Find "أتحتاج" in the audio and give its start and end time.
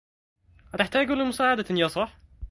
0.73-1.11